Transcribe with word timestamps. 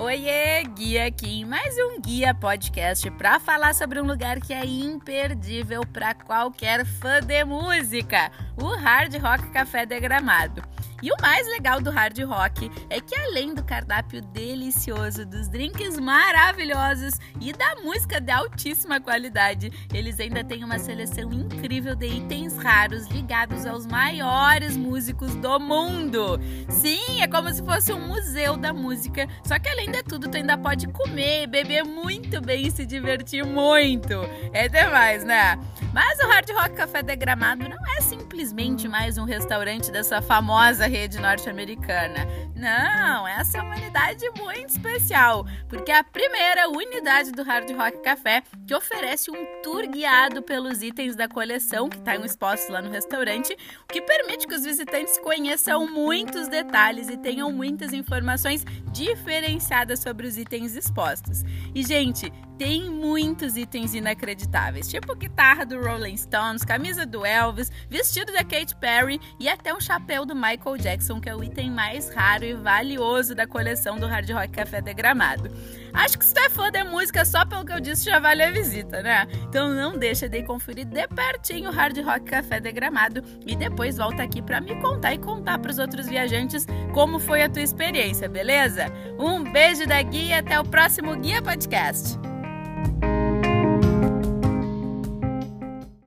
Oiê, 0.00 0.64
Guia 0.64 1.08
aqui 1.08 1.40
em 1.40 1.44
mais 1.44 1.76
um 1.76 2.00
Guia 2.00 2.34
Podcast 2.34 3.10
para 3.10 3.38
falar 3.38 3.74
sobre 3.74 4.00
um 4.00 4.06
lugar 4.06 4.40
que 4.40 4.54
é 4.54 4.64
imperdível 4.64 5.82
para 5.84 6.14
qualquer 6.14 6.86
fã 6.86 7.20
de 7.20 7.44
música, 7.44 8.32
o 8.56 8.68
Hard 8.68 9.14
Rock 9.16 9.50
Café 9.50 9.84
de 9.84 10.00
Gramado. 10.00 10.62
E 11.02 11.10
o 11.10 11.16
mais 11.20 11.46
legal 11.48 11.80
do 11.80 11.90
hard 11.90 12.18
rock 12.24 12.70
é 12.90 13.00
que 13.00 13.16
além 13.16 13.54
do 13.54 13.64
cardápio 13.64 14.20
delicioso, 14.20 15.24
dos 15.24 15.48
drinks 15.48 15.98
maravilhosos 15.98 17.14
e 17.40 17.52
da 17.52 17.76
música 17.76 18.20
de 18.20 18.30
altíssima 18.30 19.00
qualidade, 19.00 19.72
eles 19.94 20.20
ainda 20.20 20.44
têm 20.44 20.62
uma 20.62 20.78
seleção 20.78 21.32
incrível 21.32 21.94
de 21.94 22.06
itens 22.06 22.56
raros 22.56 23.06
ligados 23.08 23.64
aos 23.64 23.86
maiores 23.86 24.76
músicos 24.76 25.34
do 25.36 25.58
mundo. 25.58 26.38
Sim, 26.68 27.22
é 27.22 27.26
como 27.26 27.52
se 27.52 27.62
fosse 27.62 27.92
um 27.92 28.06
museu 28.06 28.56
da 28.56 28.72
música, 28.72 29.26
só 29.44 29.58
que 29.58 29.68
além 29.68 29.90
de 29.90 30.02
tudo, 30.02 30.28
tu 30.28 30.36
ainda 30.36 30.58
pode 30.58 30.86
comer, 30.88 31.46
beber 31.46 31.84
muito 31.84 32.40
bem 32.40 32.66
e 32.66 32.70
se 32.70 32.84
divertir 32.84 33.44
muito. 33.44 34.14
É 34.52 34.68
demais, 34.68 35.24
né? 35.24 35.58
Mas 35.92 36.18
o 36.20 36.26
Hard 36.28 36.48
Rock 36.50 36.74
Café 36.76 37.02
de 37.02 37.16
Gramado 37.16 37.68
não 37.68 37.78
é 37.96 38.00
simplesmente 38.00 38.86
mais 38.86 39.18
um 39.18 39.24
restaurante 39.24 39.90
dessa 39.90 40.20
famosa 40.20 40.89
rede 40.90 41.20
norte-americana. 41.20 42.26
Não, 42.54 43.26
essa 43.26 43.58
é 43.58 43.62
uma 43.62 43.76
unidade 43.76 44.28
muito 44.36 44.70
especial, 44.70 45.46
porque 45.68 45.90
é 45.90 45.98
a 45.98 46.04
primeira 46.04 46.68
unidade 46.68 47.30
do 47.30 47.44
Hard 47.44 47.70
Rock 47.70 48.02
Café 48.02 48.42
que 48.66 48.74
oferece 48.74 49.30
um 49.30 49.62
tour 49.62 49.88
guiado 49.88 50.42
pelos 50.42 50.82
itens 50.82 51.14
da 51.14 51.28
coleção 51.28 51.88
que 51.88 51.96
estão 51.96 52.24
expostos 52.24 52.68
lá 52.68 52.82
no 52.82 52.90
restaurante, 52.90 53.56
o 53.84 53.92
que 53.92 54.02
permite 54.02 54.46
que 54.46 54.54
os 54.54 54.64
visitantes 54.64 55.16
conheçam 55.18 55.86
muitos 55.86 56.48
detalhes 56.48 57.08
e 57.08 57.16
tenham 57.16 57.52
muitas 57.52 57.92
informações 57.92 58.64
diferenciadas 58.92 60.00
sobre 60.00 60.26
os 60.26 60.36
itens 60.36 60.74
expostos. 60.74 61.44
E, 61.72 61.84
gente, 61.84 62.32
tem 62.58 62.90
muitos 62.90 63.56
itens 63.56 63.94
inacreditáveis, 63.94 64.86
tipo 64.86 65.14
guitarra 65.14 65.64
do 65.64 65.80
Rolling 65.80 66.16
Stones, 66.16 66.62
camisa 66.62 67.06
do 67.06 67.24
Elvis, 67.24 67.70
vestido 67.88 68.32
da 68.32 68.44
Katy 68.44 68.76
Perry 68.76 69.18
e 69.38 69.48
até 69.48 69.72
um 69.72 69.80
chapéu 69.80 70.26
do 70.26 70.34
Michael 70.34 70.76
Jackson, 70.80 71.20
que 71.20 71.28
é 71.28 71.36
o 71.36 71.44
item 71.44 71.70
mais 71.70 72.12
raro 72.12 72.44
e 72.44 72.54
valioso 72.54 73.34
da 73.34 73.46
coleção 73.46 73.98
do 73.98 74.06
Hard 74.06 74.28
Rock 74.30 74.48
Café 74.48 74.80
Degramado. 74.80 75.50
Acho 75.92 76.18
que 76.18 76.24
se 76.24 76.32
tu 76.32 76.40
é 76.40 76.48
fã 76.48 76.70
de 76.70 76.82
música, 76.84 77.24
só 77.24 77.44
pelo 77.44 77.64
que 77.64 77.72
eu 77.72 77.80
disse, 77.80 78.04
já 78.04 78.18
vale 78.18 78.42
a 78.42 78.50
visita, 78.50 79.02
né? 79.02 79.26
Então 79.48 79.68
não 79.68 79.98
deixa 79.98 80.28
de 80.28 80.42
conferir 80.42 80.86
de 80.86 81.06
pertinho 81.08 81.70
o 81.70 81.72
Hard 81.72 81.98
Rock 81.98 82.22
Café 82.22 82.60
Degramado 82.60 83.22
e 83.46 83.54
depois 83.56 83.96
volta 83.96 84.22
aqui 84.22 84.40
para 84.40 84.60
me 84.60 84.74
contar 84.80 85.14
e 85.14 85.18
contar 85.18 85.58
para 85.58 85.70
os 85.70 85.78
outros 85.78 86.08
viajantes 86.08 86.66
como 86.94 87.18
foi 87.18 87.42
a 87.42 87.48
tua 87.48 87.62
experiência, 87.62 88.28
beleza? 88.28 88.86
Um 89.18 89.52
beijo 89.52 89.86
da 89.86 90.00
Guia 90.02 90.20
e 90.20 90.32
até 90.32 90.58
o 90.58 90.64
próximo 90.64 91.16
Guia 91.16 91.42
Podcast. 91.42 92.29